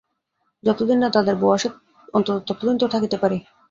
[0.63, 1.69] যতদিন না দাদার বউ আসে
[2.13, 3.37] অন্তত ততদিন তো থাকিতে পারি।